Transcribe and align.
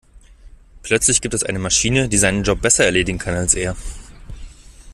Plötzlich 0.81 1.21
gibt 1.21 1.35
es 1.35 1.43
eine 1.43 1.59
Maschine, 1.59 2.09
die 2.09 2.17
seinen 2.17 2.41
Job 2.43 2.63
besser 2.63 2.85
erledigen 2.85 3.19
kann 3.19 3.35
als 3.35 3.53
er. 3.53 3.75